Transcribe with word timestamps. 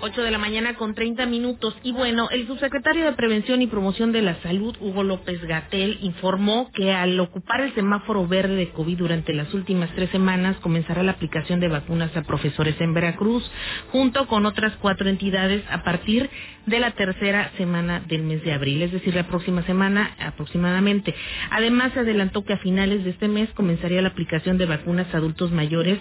8 0.00 0.22
de 0.22 0.30
la 0.30 0.38
mañana 0.38 0.74
con 0.74 0.94
30 0.94 1.26
minutos. 1.26 1.74
Y 1.82 1.92
bueno, 1.92 2.28
el 2.30 2.46
subsecretario 2.46 3.04
de 3.04 3.12
Prevención 3.12 3.62
y 3.62 3.66
Promoción 3.66 4.12
de 4.12 4.22
la 4.22 4.40
Salud, 4.42 4.76
Hugo 4.80 5.02
López 5.02 5.42
Gatel, 5.42 5.98
informó 6.02 6.70
que 6.72 6.92
al 6.92 7.18
ocupar 7.18 7.62
el 7.62 7.74
semáforo 7.74 8.26
verde 8.26 8.56
de 8.56 8.70
COVID 8.70 8.98
durante 8.98 9.32
las 9.32 9.52
últimas 9.54 9.90
tres 9.94 10.10
semanas, 10.10 10.56
comenzará 10.58 11.02
la 11.02 11.12
aplicación 11.12 11.60
de 11.60 11.68
vacunas 11.68 12.14
a 12.16 12.22
profesores 12.22 12.80
en 12.80 12.94
Veracruz, 12.94 13.50
junto 13.90 14.26
con 14.26 14.46
otras 14.46 14.74
cuatro 14.80 15.08
entidades 15.08 15.64
a 15.70 15.82
partir 15.82 16.28
de 16.66 16.80
la 16.80 16.90
tercera 16.92 17.52
semana 17.56 18.00
del 18.00 18.22
mes 18.22 18.44
de 18.44 18.52
abril, 18.52 18.82
es 18.82 18.92
decir, 18.92 19.14
la 19.14 19.26
próxima 19.26 19.62
semana 19.62 20.14
aproximadamente. 20.18 21.14
Además, 21.50 21.92
se 21.94 22.00
adelantó 22.00 22.44
que 22.44 22.52
a 22.52 22.58
finales 22.58 23.04
de 23.04 23.10
este 23.10 23.28
mes 23.28 23.48
comenzaría 23.54 24.02
la 24.02 24.08
aplicación 24.08 24.58
de 24.58 24.66
vacunas 24.66 25.06
a 25.14 25.18
adultos 25.18 25.52
mayores 25.52 25.98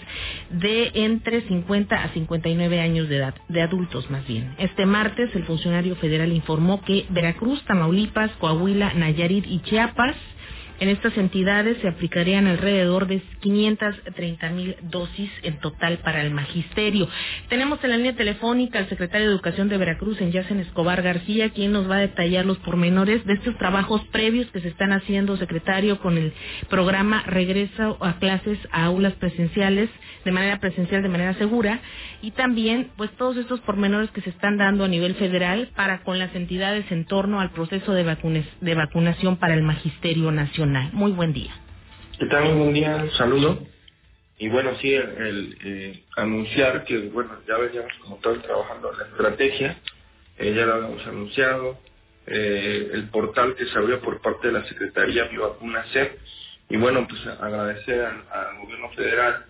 de 0.50 0.92
entre 0.96 1.42
50 1.42 1.96
a 1.96 2.10
59 2.10 2.80
años 2.82 3.08
de 3.08 3.18
edad, 3.18 3.36
de 3.48 3.62
adultos 3.62 3.85
Este 4.58 4.86
martes 4.86 5.36
el 5.36 5.46
funcionario 5.46 5.96
federal 5.96 6.32
informó 6.32 6.82
que 6.82 7.06
Veracruz, 7.10 7.64
Tamaulipas, 7.66 8.32
Coahuila, 8.40 8.94
Nayarit 8.94 9.46
y 9.48 9.60
Chiapas 9.62 10.16
en 10.80 10.90
estas 10.90 11.18
entidades 11.18 11.78
se 11.82 11.88
aplicarían 11.88 12.48
alrededor 12.48 13.08
de 13.08 13.22
530 13.40 14.50
mil 14.50 14.76
dosis 14.82 15.32
en 15.44 15.60
total 15.60 16.00
para 16.00 16.22
el 16.22 16.32
magisterio. 16.32 17.08
Tenemos 17.50 17.82
en 17.84 17.92
la 17.92 17.98
línea 17.98 18.16
telefónica 18.16 18.80
al 18.80 18.90
secretario 18.90 19.28
de 19.28 19.34
Educación 19.34 19.70
de 19.70 19.78
Veracruz, 19.78 20.20
en 20.20 20.32
Yacen 20.32 20.60
Escobar 20.60 21.02
García, 21.02 21.52
quien 21.52 21.72
nos 21.72 21.90
va 21.90 21.98
a 21.98 22.00
detallar 22.00 22.46
los 22.46 22.58
pormenores 22.58 23.26
de 23.26 23.34
estos 23.34 23.58
trabajos 23.58 24.04
previos 24.12 24.48
que 24.52 24.60
se 24.60 24.68
están 24.68 24.92
haciendo, 24.92 25.38
secretario, 25.38 26.00
con 26.00 26.18
el 26.18 26.34
programa 26.70 27.24
Regreso 27.24 27.98
a 28.02 28.20
clases 28.20 28.60
a 28.72 28.86
aulas 28.86 29.14
presenciales, 29.14 29.90
de 30.26 30.32
manera 30.32 30.60
presencial, 30.60 31.04
de 31.04 31.10
manera 31.10 31.34
segura, 31.36 31.80
y 32.22 32.32
también, 32.32 32.90
pues, 32.98 33.12
todos 33.12 33.38
estos 33.38 33.62
pormenores 33.62 34.12
que 34.12 34.22
se 34.22 34.30
están 34.30 34.58
dando 34.58 34.84
a 34.84 34.88
nivel 34.88 35.16
federal 35.16 35.70
para 35.76 36.04
con 36.04 36.20
las 36.20 36.36
entidades 36.36 36.92
en 36.92 37.06
torno 37.06 37.40
al 37.40 37.52
proceso 37.52 37.94
de, 37.94 38.04
de 38.62 38.76
vacunación 38.76 39.38
para 39.38 39.54
el 39.54 39.64
magisterio 39.64 40.32
nacional. 40.32 40.65
Muy 40.66 41.12
buen 41.12 41.32
día. 41.32 41.54
¿Qué 42.18 42.26
tal? 42.26 42.46
Muy 42.46 42.54
buen 42.54 42.74
día, 42.74 42.96
un 42.96 43.12
saludo. 43.12 43.60
Y 44.40 44.50
bueno, 44.50 44.72
sí, 44.82 44.92
el, 44.92 45.58
eh, 45.64 46.04
anunciar 46.18 46.84
que, 46.86 47.08
bueno, 47.10 47.34
ya 47.48 47.58
veníamos 47.58 47.94
como 48.02 48.16
tal 48.18 48.42
trabajando 48.42 48.92
en 48.92 48.98
la 48.98 49.06
estrategia, 49.06 49.78
eh, 50.40 50.54
ya 50.56 50.66
lo 50.66 50.74
habíamos 50.74 51.06
anunciado, 51.06 51.78
eh, 52.26 52.90
el 52.94 53.10
portal 53.10 53.56
que 53.56 53.66
se 53.68 53.78
abrió 53.78 54.02
por 54.02 54.22
parte 54.22 54.48
de 54.48 54.54
la 54.54 54.66
Secretaría 54.66 55.26
Mi 55.32 55.38
Vacuna 55.38 55.86
C, 55.94 56.18
y 56.70 56.78
bueno, 56.78 57.08
pues 57.08 57.26
agradecer 57.28 58.04
al, 58.04 58.58
gobierno 58.60 58.90
federal 58.94 59.46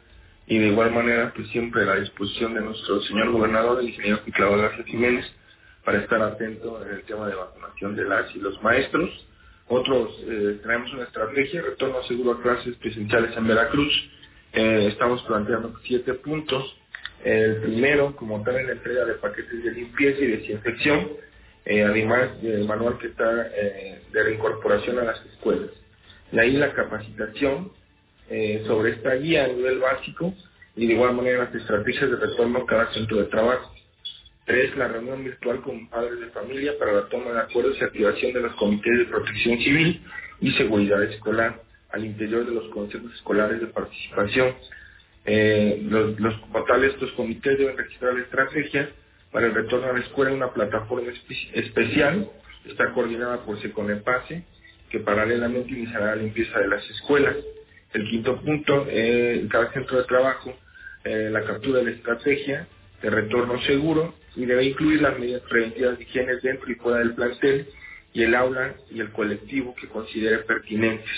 y 0.47 0.59
de 0.59 0.67
igual 0.67 0.91
manera, 0.91 1.31
pues 1.33 1.47
siempre 1.47 1.83
a 1.83 1.85
la 1.85 1.95
disposición 1.95 2.55
de 2.55 2.61
nuestro 2.61 3.01
señor 3.03 3.31
gobernador, 3.31 3.79
el 3.79 3.87
ingeniero 3.87 4.19
Claudio 4.33 4.63
García 4.63 4.83
Jiménez, 4.85 5.25
para 5.85 5.99
estar 5.99 6.21
atento 6.21 6.85
en 6.85 6.95
el 6.95 7.03
tema 7.03 7.27
de 7.27 7.35
vacunación 7.35 7.95
de 7.95 8.03
las 8.03 8.35
y 8.35 8.39
los 8.39 8.61
maestros 8.61 9.09
otros 9.67 10.11
eh, 10.27 10.59
tenemos 10.61 10.93
una 10.93 11.03
estrategia, 11.03 11.61
retorno 11.61 12.03
seguro 12.03 12.33
a 12.33 12.41
clases 12.41 12.75
presenciales 12.77 13.35
en 13.35 13.47
Veracruz. 13.47 14.11
Eh, 14.53 14.87
estamos 14.91 15.23
planteando 15.23 15.73
siete 15.85 16.13
puntos. 16.13 16.77
El 17.23 17.57
primero, 17.61 18.15
como 18.15 18.43
tal, 18.43 18.57
en 18.57 18.67
la 18.67 18.73
entrega 18.73 19.05
de 19.05 19.15
paquetes 19.15 19.63
de 19.63 19.71
limpieza 19.71 20.21
y 20.21 20.27
desinfección, 20.27 21.09
eh, 21.65 21.83
además 21.83 22.39
del 22.43 22.65
manual 22.65 22.99
que 22.99 23.07
está 23.07 23.25
de 23.33 24.23
reincorporación 24.23 24.99
a 24.99 25.05
las 25.05 25.25
escuelas. 25.25 25.71
De 26.31 26.41
ahí 26.41 26.51
la 26.53 26.73
capacitación 26.73 27.71
sobre 28.67 28.91
esta 28.91 29.15
guía 29.15 29.45
a 29.45 29.47
nivel 29.47 29.79
básico 29.79 30.33
y 30.75 30.87
de 30.87 30.93
igual 30.93 31.15
manera 31.15 31.45
las 31.45 31.55
estrategias 31.55 32.09
de 32.09 32.17
retorno 32.17 32.59
a 32.59 32.65
cada 32.65 32.93
centro 32.93 33.17
de 33.17 33.25
trabajo. 33.25 33.74
Tres, 34.45 34.77
la 34.77 34.87
reunión 34.87 35.23
virtual 35.23 35.61
con 35.61 35.89
padres 35.89 36.19
de 36.19 36.27
familia 36.27 36.73
para 36.77 36.93
la 36.93 37.09
toma 37.09 37.31
de 37.31 37.39
acuerdos 37.39 37.77
y 37.81 37.83
activación 37.83 38.31
de 38.31 38.41
los 38.41 38.55
comités 38.55 38.99
de 38.99 39.05
protección 39.05 39.57
civil 39.57 40.03
y 40.39 40.51
seguridad 40.51 41.03
escolar 41.03 41.63
al 41.91 42.05
interior 42.05 42.45
de 42.45 42.53
los 42.53 42.69
consejos 42.69 43.11
escolares 43.15 43.59
de 43.59 43.67
participación. 43.67 44.53
Eh, 45.25 45.79
los, 45.81 46.19
los, 46.19 46.35
estos 46.83 47.11
comités 47.13 47.57
deben 47.57 47.75
registrar 47.75 48.13
la 48.13 48.21
estrategia 48.21 48.89
para 49.31 49.47
el 49.47 49.55
retorno 49.55 49.87
a 49.87 49.93
la 49.93 49.99
escuela 49.99 50.29
en 50.29 50.37
una 50.37 50.53
plataforma 50.53 51.11
especial, 51.53 52.29
está 52.65 52.93
coordinada 52.93 53.43
por 53.43 53.59
Seconepase, 53.59 54.43
que 54.91 54.99
paralelamente 54.99 55.71
iniciará 55.71 56.15
la 56.15 56.21
limpieza 56.21 56.59
de 56.59 56.67
las 56.67 56.87
escuelas. 56.91 57.35
El 57.93 58.07
quinto 58.09 58.39
punto, 58.41 58.85
eh, 58.89 59.47
cada 59.49 59.73
centro 59.73 59.97
de 59.97 60.03
trabajo, 60.03 60.55
eh, 61.03 61.29
la 61.31 61.43
captura 61.43 61.79
de 61.79 61.85
la 61.85 61.91
estrategia 61.91 62.67
de 63.05 63.11
retorno 63.11 63.61
seguro 63.61 64.15
y 64.35 64.45
debe 64.45 64.65
incluir 64.65 64.99
las 64.99 65.19
medidas 65.19 65.43
preventivas 65.43 65.95
de 65.95 66.05
higiene 66.05 66.37
dentro 66.41 66.71
y 66.71 66.75
fuera 66.75 66.97
del 66.99 67.13
plantel 67.13 67.67
y 68.13 68.23
el 68.23 68.33
aula 68.33 68.73
y 68.89 68.99
el 68.99 69.11
colectivo 69.11 69.75
que 69.75 69.87
considere 69.87 70.39
pertinentes. 70.39 71.11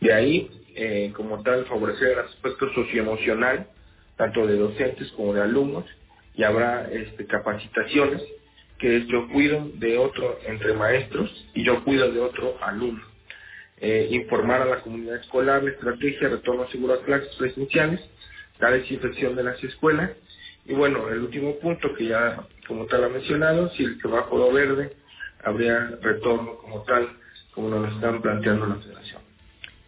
De 0.00 0.12
ahí, 0.12 0.50
eh, 0.74 1.12
como 1.14 1.40
tal, 1.44 1.64
favorecer 1.66 2.08
el 2.08 2.18
aspecto 2.18 2.72
socioemocional, 2.74 3.68
tanto 4.16 4.44
de 4.48 4.56
docentes 4.56 5.12
como 5.12 5.32
de 5.32 5.42
alumnos, 5.42 5.84
y 6.34 6.42
habrá 6.42 6.90
este, 6.90 7.24
capacitaciones, 7.26 8.20
que 8.80 8.96
es 8.96 9.06
yo 9.06 9.28
cuido 9.28 9.70
de 9.74 9.98
otro 9.98 10.40
entre 10.44 10.72
maestros 10.72 11.30
y 11.54 11.62
yo 11.62 11.84
cuido 11.84 12.10
de 12.10 12.18
otro 12.18 12.56
alumno. 12.62 13.04
Eh, 13.76 14.08
informar 14.10 14.62
a 14.62 14.64
la 14.64 14.80
comunidad 14.80 15.20
escolar 15.20 15.62
la 15.62 15.70
estrategia 15.70 16.28
de 16.28 16.36
retorno 16.36 16.68
seguro 16.70 16.94
a 16.94 17.04
clases 17.04 17.32
presenciales, 17.36 18.00
la 18.58 18.72
desinfección 18.72 19.36
de 19.36 19.44
las 19.44 19.62
escuelas 19.62 20.10
y 20.64 20.74
bueno, 20.74 21.08
el 21.08 21.20
último 21.20 21.58
punto 21.58 21.94
que 21.94 22.06
ya 22.06 22.46
como 22.66 22.86
tal 22.86 23.04
ha 23.04 23.08
mencionado, 23.08 23.68
si 23.70 23.84
el 23.84 24.00
semáforo 24.00 24.52
verde 24.52 24.92
habría 25.44 25.98
retorno 26.00 26.56
como 26.58 26.82
tal, 26.82 27.08
como 27.54 27.68
nos 27.68 27.82
lo 27.82 27.94
están 27.96 28.22
planteando 28.22 28.66
la 28.66 28.76
federación. 28.76 29.22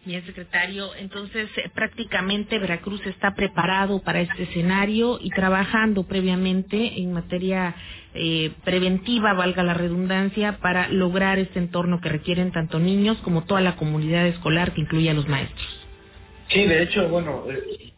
Bien, 0.05 0.23
secretario, 0.23 0.93
entonces 0.95 1.49
eh, 1.57 1.71
prácticamente 1.73 2.59
Veracruz 2.59 3.03
está 3.07 3.33
preparado 3.33 4.03
para 4.03 4.21
este 4.21 4.43
escenario 4.43 5.17
y 5.19 5.31
trabajando 5.31 6.03
previamente 6.03 6.99
en 6.99 7.11
materia 7.11 7.73
eh, 8.13 8.51
preventiva, 8.63 9.33
valga 9.33 9.63
la 9.63 9.73
redundancia, 9.73 10.59
para 10.59 10.89
lograr 10.89 11.39
este 11.39 11.57
entorno 11.57 12.01
que 12.01 12.09
requieren 12.09 12.51
tanto 12.51 12.77
niños 12.77 13.17
como 13.23 13.45
toda 13.45 13.61
la 13.61 13.77
comunidad 13.77 14.27
escolar 14.27 14.73
que 14.73 14.81
incluye 14.81 15.09
a 15.09 15.15
los 15.15 15.27
maestros. 15.27 15.87
Sí, 16.49 16.65
de 16.65 16.83
hecho, 16.83 17.09
bueno, 17.09 17.45
eh, 17.49 17.93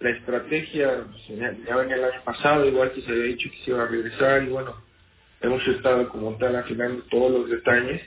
la 0.00 0.10
estrategia 0.10 1.06
ya, 1.28 1.76
venía 1.76 1.96
el 1.96 2.04
año 2.04 2.24
pasado, 2.24 2.66
igual 2.66 2.92
que 2.92 3.02
se 3.02 3.10
había 3.10 3.24
dicho 3.24 3.50
que 3.50 3.64
se 3.64 3.70
iba 3.70 3.82
a 3.82 3.86
regresar 3.86 4.42
y 4.42 4.48
bueno, 4.48 4.74
hemos 5.40 5.66
estado 5.68 6.08
como 6.10 6.36
tal 6.36 6.56
afinando 6.56 7.02
todos 7.10 7.32
los 7.32 7.50
detalles 7.50 8.02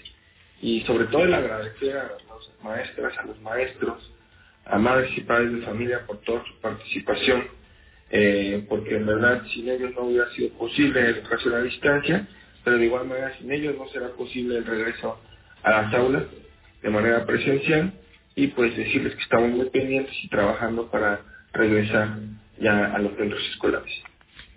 y 0.61 0.81
sobre 0.81 1.05
todo 1.05 1.23
el 1.23 1.33
agradecer 1.33 1.97
a 1.97 2.03
las 2.03 2.63
maestras, 2.63 3.17
a 3.17 3.25
los 3.25 3.41
maestros, 3.41 4.13
a 4.65 4.77
madres 4.77 5.17
y 5.17 5.21
padres 5.21 5.53
de 5.53 5.61
familia 5.61 6.05
por 6.05 6.19
toda 6.21 6.43
su 6.45 6.59
participación, 6.59 7.47
eh, 8.11 8.65
porque 8.69 8.95
en 8.95 9.05
verdad 9.05 9.43
sin 9.53 9.69
ellos 9.69 9.91
no 9.95 10.03
hubiera 10.03 10.29
sido 10.31 10.49
posible 10.57 11.01
la 11.01 11.09
educación 11.09 11.53
a 11.55 11.61
distancia, 11.61 12.27
pero 12.63 12.77
de 12.77 12.85
igual 12.85 13.07
manera 13.07 13.35
sin 13.37 13.51
ellos 13.51 13.75
no 13.77 13.87
será 13.89 14.09
posible 14.09 14.57
el 14.57 14.65
regreso 14.65 15.19
a 15.63 15.71
las 15.71 15.93
aulas 15.93 16.23
de 16.83 16.89
manera 16.89 17.25
presencial 17.25 17.93
y 18.35 18.47
pues 18.47 18.75
decirles 18.77 19.15
que 19.15 19.23
estamos 19.23 19.49
muy 19.49 19.69
pendientes 19.69 20.13
y 20.23 20.29
trabajando 20.29 20.89
para 20.89 21.21
regresar 21.53 22.17
ya 22.59 22.93
a 22.93 22.99
los 22.99 23.15
centros 23.17 23.41
escolares. 23.51 24.03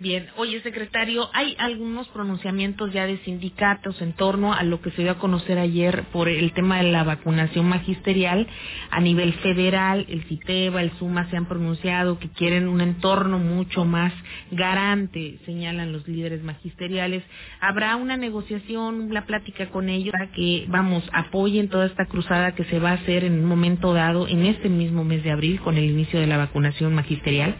Bien, 0.03 0.27
oye 0.35 0.59
secretario, 0.63 1.29
¿hay 1.31 1.55
algunos 1.57 2.09
pronunciamientos 2.09 2.91
ya 2.91 3.07
de 3.07 3.19
sindicatos 3.19 4.01
en 4.01 4.11
torno 4.11 4.53
a 4.53 4.61
lo 4.63 4.81
que 4.81 4.91
se 4.91 5.01
dio 5.01 5.11
a 5.11 5.17
conocer 5.17 5.57
ayer 5.57 6.03
por 6.11 6.27
el 6.27 6.51
tema 6.51 6.79
de 6.79 6.91
la 6.91 7.05
vacunación 7.05 7.69
magisterial 7.69 8.45
a 8.91 8.99
nivel 8.99 9.31
federal? 9.35 10.05
El 10.09 10.25
CITEBA, 10.25 10.81
el 10.81 10.91
SUMA 10.97 11.29
se 11.29 11.37
han 11.37 11.45
pronunciado 11.45 12.19
que 12.19 12.27
quieren 12.27 12.67
un 12.67 12.81
entorno 12.81 13.39
mucho 13.39 13.85
más 13.85 14.11
garante, 14.51 15.39
señalan 15.45 15.93
los 15.93 16.05
líderes 16.05 16.43
magisteriales. 16.43 17.23
¿Habrá 17.61 17.95
una 17.95 18.17
negociación, 18.17 18.99
una 18.99 19.25
plática 19.25 19.69
con 19.69 19.87
ellos 19.87 20.11
para 20.11 20.33
que, 20.33 20.65
vamos, 20.67 21.09
apoyen 21.13 21.69
toda 21.69 21.85
esta 21.85 22.07
cruzada 22.07 22.55
que 22.55 22.65
se 22.65 22.79
va 22.79 22.89
a 22.89 22.95
hacer 22.95 23.23
en 23.23 23.39
un 23.39 23.45
momento 23.45 23.93
dado, 23.93 24.27
en 24.27 24.47
este 24.47 24.67
mismo 24.67 25.05
mes 25.05 25.23
de 25.23 25.31
abril, 25.31 25.61
con 25.61 25.77
el 25.77 25.85
inicio 25.85 26.19
de 26.19 26.27
la 26.27 26.35
vacunación 26.35 26.93
magisterial? 26.93 27.55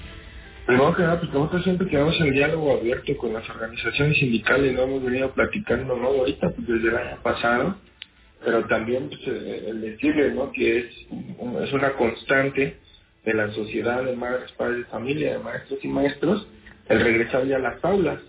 Primero 0.66 0.96
que 0.96 1.04
nada, 1.04 1.20
pues 1.20 1.34
nosotros 1.34 1.64
siempre 1.64 1.88
quedamos 1.90 2.20
el 2.22 2.32
diálogo 2.32 2.78
abierto 2.78 3.18
con 3.18 3.34
las 3.34 3.50
organizaciones 3.50 4.18
sindicales, 4.18 4.74
lo 4.74 4.84
hemos 4.84 5.04
venido 5.04 5.34
platicando, 5.34 5.98
¿no? 5.98 6.08
Ahorita, 6.08 6.52
pues 6.52 6.68
desde 6.68 6.88
el 6.88 6.96
año 6.96 7.22
pasado, 7.22 7.76
pero 8.46 8.66
también 8.68 9.10
pues, 9.10 9.22
eh, 9.28 9.66
el 9.68 9.82
decirles, 9.82 10.34
¿no? 10.34 10.54
Que 10.54 10.78
es, 10.80 10.86
es 11.64 11.74
una 11.74 11.92
constante 11.94 12.78
de 13.26 13.34
la 13.34 13.52
sociedad 13.52 14.06
de 14.06 14.16
madres, 14.16 14.54
padres 14.54 14.78
de 14.78 14.86
familia, 14.86 15.34
de 15.34 15.40
maestros 15.40 15.80
y 15.84 15.88
maestros, 15.90 16.48
el 16.88 17.02
regresar 17.02 17.46
ya 17.46 17.58
a 17.58 17.60
las 17.60 17.84
aulas. 17.84 18.22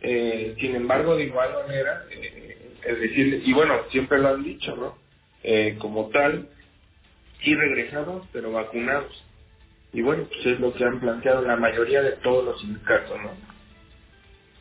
Eh, 0.00 0.56
sin 0.58 0.74
embargo, 0.74 1.14
de 1.14 1.24
igual 1.24 1.50
manera, 1.68 2.04
eh, 2.10 2.72
es 2.84 3.00
decir, 3.00 3.42
y 3.44 3.52
bueno, 3.52 3.74
siempre 3.90 4.18
lo 4.18 4.30
han 4.30 4.42
dicho, 4.42 4.74
¿no? 4.74 4.98
como 5.78 6.10
tal, 6.10 6.48
sí 7.42 7.54
regresamos, 7.54 8.28
pero 8.30 8.52
vacunados 8.52 9.24
y 9.92 10.02
bueno, 10.02 10.24
pues 10.28 10.46
es 10.46 10.60
lo 10.60 10.72
que 10.72 10.84
han 10.84 11.00
planteado 11.00 11.42
la 11.42 11.56
mayoría 11.56 12.02
de 12.02 12.12
todos 12.12 12.44
los 12.44 12.60
sindicatos, 12.60 13.16
¿no? 13.22 13.50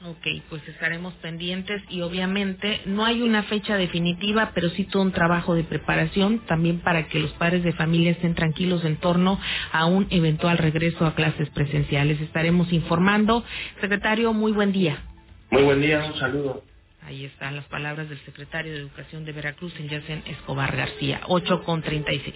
Ok, 0.01 0.25
pues 0.49 0.65
estaremos 0.69 1.13
pendientes 1.15 1.81
y 1.89 1.99
obviamente 2.01 2.79
no 2.85 3.03
hay 3.03 3.21
una 3.21 3.43
fecha 3.43 3.75
definitiva, 3.75 4.53
pero 4.55 4.69
sí 4.69 4.85
todo 4.85 5.03
un 5.03 5.11
trabajo 5.11 5.55
de 5.55 5.65
preparación 5.65 6.39
también 6.45 6.79
para 6.79 7.07
que 7.09 7.19
los 7.19 7.31
padres 7.33 7.65
de 7.65 7.73
familia 7.73 8.11
estén 8.11 8.33
tranquilos 8.33 8.85
en 8.85 8.95
torno 8.95 9.37
a 9.73 9.87
un 9.87 10.07
eventual 10.09 10.57
regreso 10.57 11.05
a 11.05 11.15
clases 11.15 11.49
presenciales. 11.49 12.21
Estaremos 12.21 12.71
informando. 12.71 13.43
Secretario, 13.81 14.31
muy 14.31 14.53
buen 14.53 14.71
día. 14.71 15.03
Muy 15.49 15.63
buen 15.63 15.81
día, 15.81 16.05
un 16.05 16.17
saludo. 16.17 16.63
Ahí 17.01 17.25
están 17.25 17.57
las 17.57 17.65
palabras 17.65 18.07
del 18.07 18.19
secretario 18.19 18.71
de 18.71 18.79
Educación 18.79 19.25
de 19.25 19.33
Veracruz, 19.33 19.73
en 19.79 19.89
Yacen 19.89 20.23
Escobar 20.27 20.77
García, 20.77 21.21
8 21.27 21.63
con 21.63 21.81
36. 21.81 22.35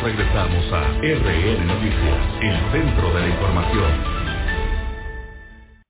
Regresamos 0.00 0.72
a 0.72 0.88
RN 1.02 1.66
Noticias, 1.66 2.18
el 2.40 2.72
centro 2.72 3.12
de 3.12 3.20
la 3.20 3.28
información. 3.28 4.21